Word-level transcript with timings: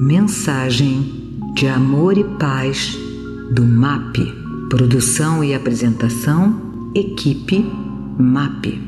Mensagem 0.00 1.52
de 1.52 1.68
amor 1.68 2.16
e 2.16 2.24
paz 2.38 2.96
do 3.52 3.62
MAP. 3.62 4.16
Produção 4.70 5.44
e 5.44 5.52
apresentação, 5.52 6.90
equipe 6.94 7.58
MAP. 8.18 8.80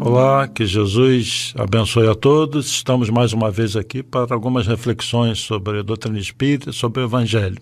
Olá, 0.00 0.46
que 0.46 0.64
Jesus 0.64 1.52
abençoe 1.58 2.06
a 2.06 2.14
todos. 2.14 2.66
Estamos 2.68 3.10
mais 3.10 3.32
uma 3.32 3.50
vez 3.50 3.74
aqui 3.74 4.04
para 4.04 4.32
algumas 4.32 4.68
reflexões 4.68 5.40
sobre 5.40 5.80
a 5.80 5.82
doutrina 5.82 6.16
espírita, 6.16 6.70
sobre 6.70 7.02
o 7.02 7.06
Evangelho. 7.06 7.58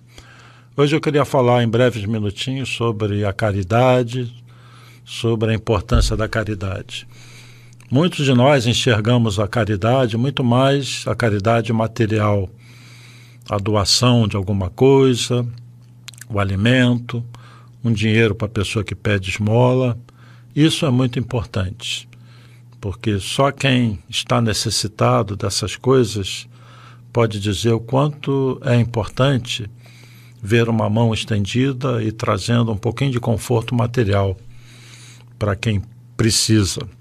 Hoje 0.77 0.95
eu 0.95 1.01
queria 1.01 1.25
falar 1.25 1.63
em 1.63 1.69
breves 1.69 2.05
minutinhos 2.05 2.69
sobre 2.69 3.25
a 3.25 3.33
caridade, 3.33 4.31
sobre 5.07 5.53
a 5.53 5.55
importância 5.55 6.15
da 6.15 6.29
caridade. 6.29 7.09
Muitos 7.93 8.25
de 8.25 8.33
nós 8.33 8.69
enxergamos 8.69 9.41
a 9.41 9.49
caridade 9.49 10.17
muito 10.17 10.45
mais 10.45 11.03
a 11.09 11.15
caridade 11.17 11.73
material, 11.73 12.49
a 13.49 13.59
doação 13.59 14.29
de 14.29 14.37
alguma 14.37 14.71
coisa, 14.71 15.45
o 16.29 16.39
alimento, 16.39 17.25
um 17.83 17.93
dinheiro 17.93 18.33
para 18.33 18.47
a 18.47 18.51
pessoa 18.51 18.85
que 18.85 18.95
pede 18.95 19.31
esmola. 19.31 19.99
Isso 20.55 20.87
é 20.87 20.91
muito 20.91 21.19
importante, 21.19 22.09
porque 22.81 23.19
só 23.19 23.51
quem 23.51 23.99
está 24.09 24.41
necessitado 24.41 25.35
dessas 25.35 25.75
coisas 25.75 26.47
pode 27.13 27.41
dizer 27.41 27.73
o 27.73 27.81
quanto 27.81 28.61
é 28.65 28.77
importante 28.77 29.69
ver 30.41 30.69
uma 30.69 30.89
mão 30.89 31.13
estendida 31.13 32.01
e 32.05 32.13
trazendo 32.13 32.71
um 32.71 32.77
pouquinho 32.77 33.11
de 33.11 33.19
conforto 33.19 33.75
material 33.75 34.37
para 35.37 35.57
quem 35.57 35.83
precisa. 36.17 37.00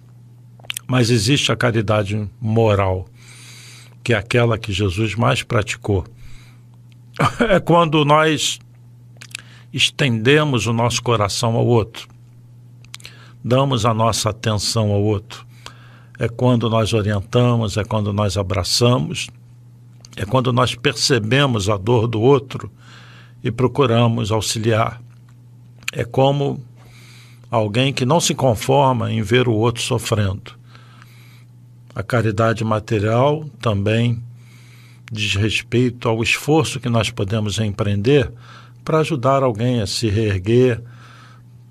Mas 0.89 1.11
existe 1.11 1.51
a 1.51 1.55
caridade 1.55 2.27
moral, 2.41 3.05
que 4.03 4.11
é 4.11 4.17
aquela 4.17 4.57
que 4.57 4.73
Jesus 4.73 5.13
mais 5.13 5.43
praticou. 5.43 6.03
É 7.47 7.59
quando 7.59 8.03
nós 8.03 8.59
estendemos 9.71 10.65
o 10.65 10.73
nosso 10.73 11.03
coração 11.03 11.55
ao 11.55 11.67
outro, 11.67 12.07
damos 13.43 13.85
a 13.85 13.93
nossa 13.93 14.31
atenção 14.31 14.91
ao 14.91 15.03
outro. 15.03 15.45
É 16.17 16.27
quando 16.27 16.69
nós 16.69 16.91
orientamos, 16.91 17.77
é 17.77 17.83
quando 17.83 18.11
nós 18.11 18.35
abraçamos, 18.35 19.29
é 20.15 20.25
quando 20.25 20.51
nós 20.51 20.73
percebemos 20.73 21.69
a 21.69 21.77
dor 21.77 22.07
do 22.07 22.19
outro 22.19 22.71
e 23.43 23.51
procuramos 23.51 24.31
auxiliar. 24.31 24.99
É 25.91 26.03
como 26.03 26.63
alguém 27.51 27.93
que 27.93 28.05
não 28.05 28.19
se 28.19 28.33
conforma 28.33 29.11
em 29.11 29.21
ver 29.21 29.47
o 29.47 29.53
outro 29.53 29.83
sofrendo. 29.83 30.58
A 31.99 32.03
caridade 32.03 32.63
material 32.63 33.43
também 33.59 34.23
diz 35.11 35.35
respeito 35.35 36.07
ao 36.07 36.23
esforço 36.23 36.79
que 36.79 36.87
nós 36.87 37.09
podemos 37.09 37.59
empreender 37.59 38.31
para 38.85 38.99
ajudar 38.99 39.43
alguém 39.43 39.81
a 39.81 39.85
se 39.85 40.07
reerguer, 40.07 40.81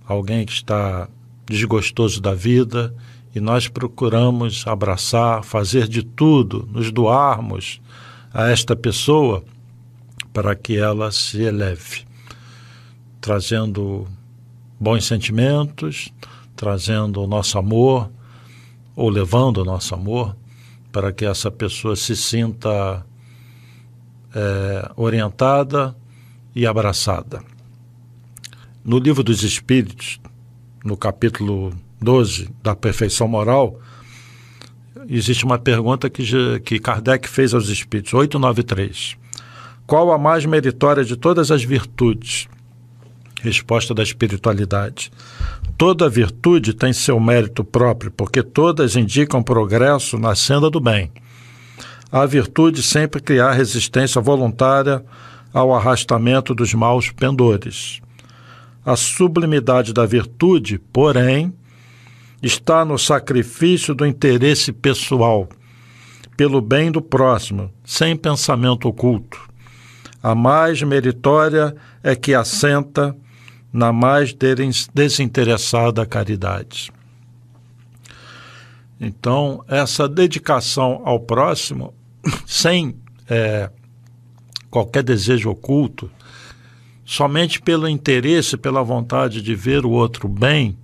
alguém 0.06 0.44
que 0.44 0.52
está 0.52 1.08
desgostoso 1.46 2.20
da 2.20 2.34
vida, 2.34 2.94
e 3.34 3.40
nós 3.40 3.68
procuramos 3.68 4.66
abraçar, 4.66 5.42
fazer 5.44 5.88
de 5.88 6.02
tudo, 6.02 6.68
nos 6.70 6.92
doarmos 6.92 7.80
a 8.30 8.50
esta 8.50 8.76
pessoa 8.76 9.42
para 10.30 10.54
que 10.54 10.76
ela 10.76 11.10
se 11.10 11.40
eleve, 11.40 12.04
trazendo 13.18 14.06
bons 14.78 15.06
sentimentos, 15.06 16.12
trazendo 16.54 17.22
o 17.22 17.26
nosso 17.26 17.58
amor, 17.58 18.10
ou 18.98 19.08
levando 19.08 19.58
o 19.58 19.64
nosso 19.64 19.94
amor, 19.94 20.36
para 20.90 21.12
que 21.12 21.24
essa 21.24 21.52
pessoa 21.52 21.94
se 21.94 22.16
sinta 22.16 23.06
é, 24.34 24.90
orientada 24.96 25.94
e 26.52 26.66
abraçada. 26.66 27.40
No 28.84 28.98
Livro 28.98 29.22
dos 29.22 29.44
Espíritos, 29.44 30.18
no 30.84 30.96
capítulo 30.96 31.72
12 32.00 32.50
da 32.60 32.74
Perfeição 32.74 33.28
Moral, 33.28 33.78
existe 35.08 35.44
uma 35.44 35.60
pergunta 35.60 36.10
que, 36.10 36.58
que 36.64 36.80
Kardec 36.80 37.28
fez 37.28 37.54
aos 37.54 37.68
Espíritos, 37.68 38.12
893. 38.12 39.16
Qual 39.86 40.10
a 40.10 40.18
mais 40.18 40.44
meritória 40.44 41.04
de 41.04 41.16
todas 41.16 41.52
as 41.52 41.62
virtudes? 41.62 42.48
Resposta 43.40 43.94
da 43.94 44.02
espiritualidade. 44.02 45.12
Toda 45.76 46.08
virtude 46.08 46.74
tem 46.74 46.92
seu 46.92 47.20
mérito 47.20 47.62
próprio, 47.62 48.10
porque 48.10 48.42
todas 48.42 48.96
indicam 48.96 49.42
progresso 49.42 50.18
na 50.18 50.34
senda 50.34 50.68
do 50.68 50.80
bem. 50.80 51.12
A 52.10 52.26
virtude 52.26 52.82
sempre 52.82 53.20
criar 53.20 53.52
resistência 53.52 54.20
voluntária 54.20 55.04
ao 55.52 55.74
arrastamento 55.74 56.54
dos 56.54 56.74
maus 56.74 57.10
pendores. 57.10 58.00
A 58.84 58.96
sublimidade 58.96 59.92
da 59.92 60.04
virtude, 60.04 60.78
porém, 60.78 61.52
está 62.42 62.84
no 62.84 62.98
sacrifício 62.98 63.94
do 63.94 64.06
interesse 64.06 64.72
pessoal, 64.72 65.48
pelo 66.36 66.60
bem 66.60 66.90
do 66.90 67.02
próximo, 67.02 67.70
sem 67.84 68.16
pensamento 68.16 68.88
oculto. 68.88 69.48
A 70.22 70.34
mais 70.34 70.82
meritória 70.82 71.74
é 72.02 72.16
que 72.16 72.34
assenta 72.34 73.16
na 73.72 73.92
mais 73.92 74.34
desinteressada 74.94 76.06
caridade. 76.06 76.90
Então, 79.00 79.64
essa 79.68 80.08
dedicação 80.08 81.02
ao 81.04 81.20
próximo, 81.20 81.94
sem 82.46 82.96
é, 83.28 83.70
qualquer 84.70 85.02
desejo 85.02 85.50
oculto, 85.50 86.10
somente 87.04 87.60
pelo 87.60 87.88
interesse, 87.88 88.56
pela 88.56 88.82
vontade 88.82 89.40
de 89.40 89.54
ver 89.54 89.86
o 89.86 89.90
outro 89.90 90.28
bem, 90.28 90.76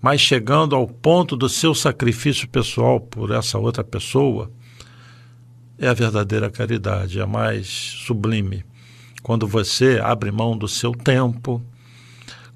mas 0.00 0.20
chegando 0.20 0.74
ao 0.74 0.86
ponto 0.86 1.36
do 1.36 1.48
seu 1.48 1.74
sacrifício 1.74 2.48
pessoal 2.48 3.00
por 3.00 3.30
essa 3.30 3.58
outra 3.58 3.84
pessoa, 3.84 4.50
é 5.78 5.88
a 5.88 5.94
verdadeira 5.94 6.50
caridade, 6.50 7.20
a 7.20 7.26
mais 7.26 7.66
sublime 7.66 8.64
quando 9.22 9.46
você 9.46 10.00
abre 10.02 10.30
mão 10.30 10.56
do 10.56 10.66
seu 10.66 10.92
tempo, 10.92 11.62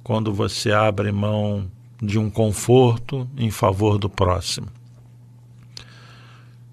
quando 0.02 0.32
você 0.32 0.72
abre 0.72 1.12
mão 1.12 1.70
de 2.02 2.18
um 2.18 2.28
conforto 2.28 3.28
em 3.36 3.50
favor 3.50 3.98
do 3.98 4.08
próximo. 4.08 4.68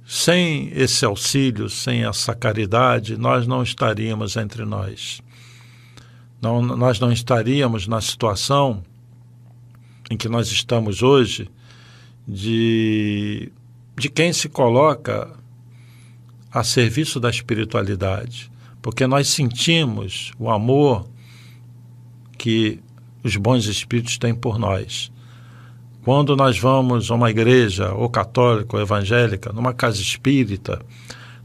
Sem 0.06 0.70
esse 0.74 1.06
auxílio, 1.06 1.70
sem 1.70 2.06
essa 2.06 2.36
caridade, 2.36 3.18
nós 3.18 3.48
não 3.48 3.64
estaríamos 3.64 4.36
entre 4.36 4.66
nós. 4.66 5.22
Não, 6.42 6.62
nós 6.62 7.00
não 7.00 7.12
estaríamos 7.12 7.88
na 7.88 8.02
situação 8.02 8.84
em 10.10 10.18
que 10.18 10.28
nós 10.28 10.52
estamos 10.52 11.02
hoje 11.02 11.50
de, 12.28 13.52
de 13.96 14.10
quem 14.10 14.34
se 14.34 14.50
coloca 14.50 15.32
a 16.52 16.64
serviço 16.64 17.20
da 17.20 17.30
espiritualidade 17.30 18.53
porque 18.84 19.08
nós 19.08 19.30
sentimos 19.30 20.34
o 20.38 20.52
amor 20.52 21.08
que 22.38 22.82
os 23.24 23.38
bons 23.38 23.66
espíritos 23.66 24.18
têm 24.18 24.36
por 24.36 24.60
nós. 24.60 25.10
Quando 26.04 26.36
nós 26.36 26.60
vamos 26.60 27.10
a 27.10 27.16
uma 27.16 27.32
igreja, 27.32 27.94
ou 27.94 28.10
católica, 28.10 28.76
ou 28.76 28.82
evangélica, 28.82 29.54
numa 29.54 29.74
casa 29.74 30.02
espírita, 30.02 30.82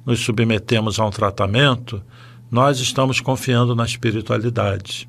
nos 0.05 0.19
submetemos 0.19 0.99
a 0.99 1.07
um 1.07 1.11
tratamento, 1.11 2.03
nós 2.51 2.81
estamos 2.81 3.21
confiando 3.21 3.73
na 3.77 3.85
espiritualidade. 3.85 5.09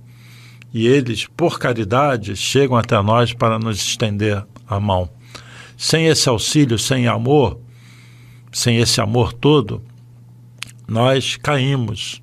E 0.72 0.86
eles, 0.86 1.26
por 1.26 1.58
caridade, 1.58 2.36
chegam 2.36 2.78
até 2.78 3.02
nós 3.02 3.34
para 3.34 3.58
nos 3.58 3.78
estender 3.78 4.46
a 4.68 4.80
mão. 4.80 5.10
Sem 5.76 6.06
esse 6.06 6.30
auxílio, 6.30 6.78
sem 6.78 7.08
amor, 7.08 7.60
sem 8.52 8.78
esse 8.78 9.02
amor 9.02 9.34
todo, 9.34 9.82
nós 10.90 11.36
caímos. 11.36 12.22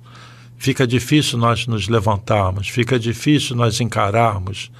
Fica 0.57 0.87
difícil 0.87 1.37
nós 1.37 1.67
nos 1.67 1.87
levantarmos, 1.87 2.67
fica 2.67 2.99
difícil 2.99 3.55
nós 3.55 3.79
encararmos 3.79 4.71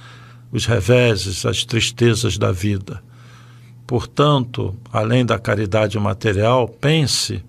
os 0.50 0.66
reveses, 0.66 1.46
as 1.46 1.64
tristezas 1.64 2.36
da 2.36 2.50
vida. 2.50 3.02
Portanto, 3.86 4.76
além 4.92 5.24
da 5.24 5.38
caridade 5.38 5.98
material, 5.98 6.68
pense 6.68 7.42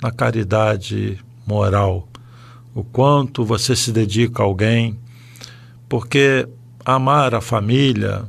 na 0.00 0.10
caridade 0.10 1.18
moral. 1.46 2.06
O 2.74 2.84
quanto 2.84 3.44
você 3.44 3.74
se 3.74 3.90
dedica 3.90 4.42
a 4.42 4.46
alguém, 4.46 4.96
porque 5.88 6.48
amar 6.84 7.34
a 7.34 7.40
família 7.40 8.24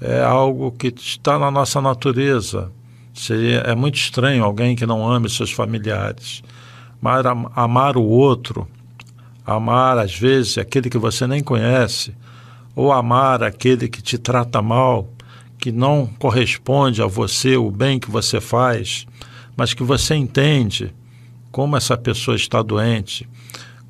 é 0.00 0.20
algo 0.22 0.72
que 0.72 0.88
está 0.88 1.38
na 1.38 1.50
nossa 1.50 1.80
natureza. 1.80 2.72
Seria, 3.18 3.58
é 3.62 3.74
muito 3.74 3.96
estranho 3.96 4.44
alguém 4.44 4.76
que 4.76 4.86
não 4.86 5.04
ame 5.04 5.28
seus 5.28 5.50
familiares. 5.50 6.40
Mas 7.00 7.26
amar 7.56 7.96
o 7.96 8.04
outro, 8.04 8.68
amar 9.44 9.98
às 9.98 10.16
vezes 10.16 10.56
aquele 10.56 10.88
que 10.88 10.98
você 10.98 11.26
nem 11.26 11.42
conhece, 11.42 12.14
ou 12.76 12.92
amar 12.92 13.42
aquele 13.42 13.88
que 13.88 14.00
te 14.00 14.16
trata 14.18 14.62
mal, 14.62 15.12
que 15.58 15.72
não 15.72 16.06
corresponde 16.06 17.02
a 17.02 17.06
você, 17.06 17.56
o 17.56 17.72
bem 17.72 17.98
que 17.98 18.08
você 18.08 18.40
faz, 18.40 19.04
mas 19.56 19.74
que 19.74 19.82
você 19.82 20.14
entende 20.14 20.94
como 21.50 21.76
essa 21.76 21.96
pessoa 21.96 22.36
está 22.36 22.62
doente, 22.62 23.28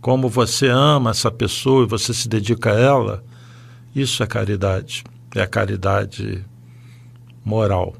como 0.00 0.30
você 0.30 0.68
ama 0.68 1.10
essa 1.10 1.30
pessoa 1.30 1.84
e 1.84 1.88
você 1.88 2.14
se 2.14 2.30
dedica 2.30 2.72
a 2.72 2.80
ela, 2.80 3.24
isso 3.94 4.22
é 4.22 4.26
caridade. 4.26 5.04
É 5.34 5.42
a 5.42 5.46
caridade 5.46 6.42
moral. 7.44 7.94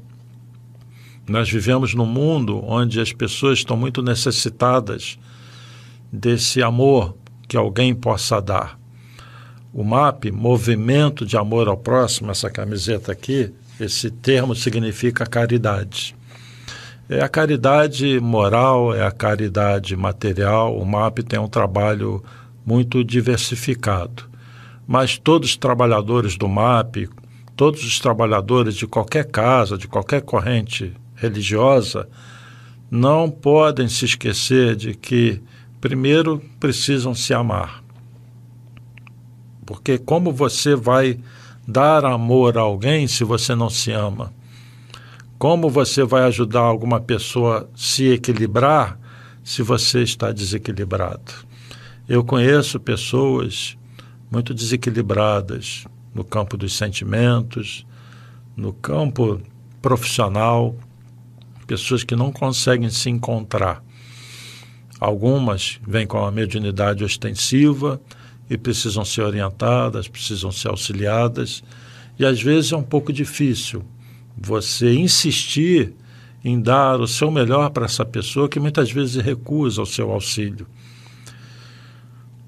Nós 1.29 1.47
vivemos 1.47 1.93
num 1.93 2.07
mundo 2.07 2.59
onde 2.65 2.99
as 2.99 3.13
pessoas 3.13 3.59
estão 3.59 3.77
muito 3.77 4.01
necessitadas 4.01 5.19
desse 6.11 6.63
amor 6.63 7.15
que 7.47 7.55
alguém 7.55 7.93
possa 7.93 8.41
dar. 8.41 8.79
O 9.71 9.83
MAP, 9.83 10.31
Movimento 10.31 11.27
de 11.27 11.37
Amor 11.37 11.67
ao 11.67 11.77
Próximo, 11.77 12.31
essa 12.31 12.49
camiseta 12.49 13.11
aqui, 13.11 13.53
esse 13.79 14.09
termo 14.09 14.55
significa 14.55 15.23
caridade. 15.23 16.15
É 17.07 17.21
a 17.21 17.29
caridade 17.29 18.19
moral, 18.19 18.95
é 18.95 19.05
a 19.05 19.11
caridade 19.11 19.95
material. 19.95 20.75
O 20.75 20.83
MAP 20.83 21.19
tem 21.19 21.39
um 21.39 21.47
trabalho 21.47 22.23
muito 22.65 23.03
diversificado. 23.03 24.23
Mas 24.87 25.19
todos 25.19 25.51
os 25.51 25.57
trabalhadores 25.57 26.35
do 26.35 26.49
MAP, 26.49 27.07
todos 27.55 27.83
os 27.83 27.99
trabalhadores 27.99 28.73
de 28.73 28.87
qualquer 28.87 29.25
casa, 29.25 29.77
de 29.77 29.87
qualquer 29.87 30.23
corrente 30.23 30.91
religiosa, 31.19 32.07
não 32.89 33.29
podem 33.29 33.87
se 33.87 34.05
esquecer 34.05 34.75
de 34.75 34.93
que, 34.95 35.41
primeiro, 35.79 36.41
precisam 36.59 37.13
se 37.13 37.33
amar. 37.33 37.83
Porque 39.65 39.97
como 39.99 40.31
você 40.31 40.75
vai 40.75 41.19
dar 41.67 42.03
amor 42.03 42.57
a 42.57 42.61
alguém 42.61 43.07
se 43.07 43.23
você 43.23 43.53
não 43.53 43.69
se 43.69 43.91
ama? 43.91 44.33
Como 45.37 45.69
você 45.69 46.03
vai 46.03 46.23
ajudar 46.23 46.61
alguma 46.61 46.99
pessoa 46.99 47.69
se 47.75 48.07
equilibrar 48.07 48.99
se 49.43 49.61
você 49.61 50.01
está 50.01 50.31
desequilibrado? 50.31 51.31
Eu 52.07 52.23
conheço 52.23 52.79
pessoas 52.79 53.77
muito 54.31 54.53
desequilibradas 54.53 55.85
no 56.13 56.23
campo 56.23 56.57
dos 56.57 56.75
sentimentos, 56.75 57.85
no 58.57 58.73
campo 58.73 59.39
profissional, 59.81 60.75
pessoas 61.69 62.03
que 62.03 62.15
não 62.15 62.31
conseguem 62.31 62.89
se 62.89 63.11
encontrar. 63.11 63.83
Algumas 64.99 65.79
vêm 65.87 66.07
com 66.07 66.25
a 66.25 66.31
mediunidade 66.31 67.03
ostensiva 67.03 68.01
e 68.49 68.57
precisam 68.57 69.05
ser 69.05 69.21
orientadas, 69.21 70.07
precisam 70.07 70.51
ser 70.51 70.69
auxiliadas, 70.69 71.63
e 72.17 72.25
às 72.25 72.41
vezes 72.41 72.71
é 72.71 72.75
um 72.75 72.81
pouco 72.81 73.13
difícil 73.13 73.85
você 74.35 74.95
insistir 74.95 75.93
em 76.43 76.59
dar 76.59 76.99
o 76.99 77.07
seu 77.07 77.29
melhor 77.29 77.69
para 77.69 77.85
essa 77.85 78.03
pessoa 78.03 78.49
que 78.49 78.59
muitas 78.59 78.91
vezes 78.91 79.23
recusa 79.23 79.83
o 79.83 79.85
seu 79.85 80.11
auxílio. 80.11 80.65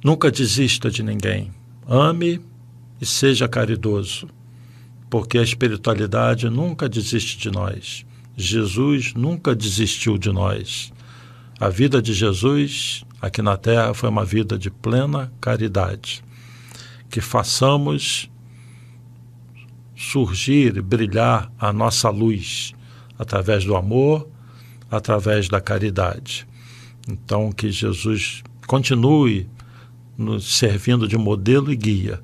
Nunca 0.03 0.31
desista 0.31 0.89
de 0.89 1.03
ninguém. 1.03 1.51
Ame 1.87 2.41
e 2.99 3.05
seja 3.05 3.47
caridoso, 3.47 4.27
porque 5.11 5.37
a 5.37 5.43
espiritualidade 5.43 6.49
nunca 6.49 6.89
desiste 6.89 7.37
de 7.37 7.51
nós. 7.51 8.03
Jesus 8.41 9.13
nunca 9.13 9.55
desistiu 9.55 10.17
de 10.17 10.31
nós. 10.31 10.91
A 11.59 11.69
vida 11.69 12.01
de 12.01 12.13
Jesus 12.13 13.05
aqui 13.21 13.41
na 13.41 13.55
terra 13.55 13.93
foi 13.93 14.09
uma 14.09 14.25
vida 14.25 14.57
de 14.57 14.69
plena 14.69 15.31
caridade. 15.39 16.23
Que 17.09 17.21
façamos 17.21 18.29
surgir 19.95 20.75
e 20.77 20.81
brilhar 20.81 21.51
a 21.59 21.71
nossa 21.71 22.09
luz 22.09 22.73
através 23.19 23.63
do 23.63 23.75
amor, 23.75 24.27
através 24.89 25.47
da 25.47 25.61
caridade. 25.61 26.47
Então, 27.07 27.51
que 27.51 27.71
Jesus 27.71 28.43
continue 28.65 29.47
nos 30.17 30.57
servindo 30.57 31.07
de 31.07 31.17
modelo 31.17 31.71
e 31.71 31.75
guia 31.75 32.21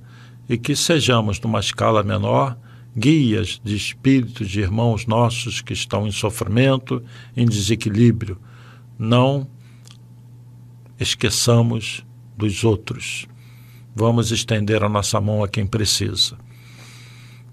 e 0.49 0.57
que 0.57 0.75
sejamos, 0.75 1.39
numa 1.39 1.59
escala 1.59 2.03
menor, 2.03 2.57
guias 2.97 3.61
de 3.63 3.75
espíritos 3.75 4.49
de 4.49 4.61
irmãos 4.61 5.05
nossos 5.05 5.61
que 5.61 5.73
estão 5.73 6.07
em 6.07 6.11
sofrimento, 6.11 7.03
em 7.35 7.45
desequilíbrio. 7.45 8.39
Não 8.97 9.47
esqueçamos 10.99 12.03
dos 12.35 12.63
outros. 12.63 13.27
Vamos 13.95 14.31
estender 14.31 14.83
a 14.83 14.89
nossa 14.89 15.21
mão 15.21 15.43
a 15.43 15.47
quem 15.47 15.65
precisa. 15.65 16.37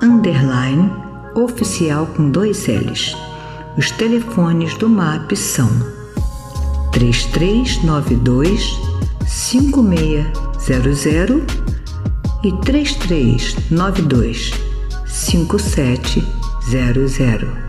underline 0.00 0.88
oficial 1.34 2.06
com 2.06 2.30
dois 2.30 2.68
L's. 2.68 3.33
Os 3.76 3.90
telefones 3.90 4.76
do 4.76 4.88
MAP 4.88 5.36
são 5.36 5.68
3392 6.92 8.78
5600 9.26 11.42
e 12.44 12.52
3392 12.62 14.52
5700. 15.06 17.63